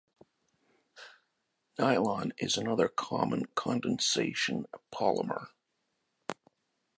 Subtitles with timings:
[1.77, 5.49] Nylon is another common condensation polymer.